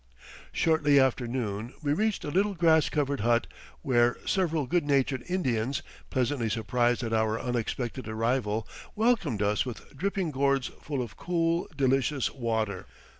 Shortly 0.51 0.99
after 0.99 1.27
noon 1.27 1.75
we 1.83 1.93
reached 1.93 2.23
a 2.25 2.31
little 2.31 2.55
grass 2.55 2.89
covered 2.89 3.19
hut 3.19 3.45
where 3.83 4.17
several 4.25 4.65
good 4.65 4.83
natured 4.83 5.23
Indians, 5.29 5.83
pleasantly 6.09 6.49
surprised 6.49 7.03
at 7.03 7.13
our 7.13 7.39
unexpected 7.39 8.07
arrival, 8.07 8.67
welcomed 8.95 9.43
us 9.43 9.63
with 9.63 9.95
dripping 9.95 10.31
gourds 10.31 10.71
full 10.81 11.03
of 11.03 11.17
cool, 11.17 11.67
delicious 11.77 12.31
water. 12.31 12.87